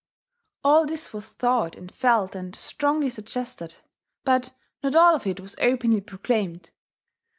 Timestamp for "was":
1.13-1.25, 5.39-5.55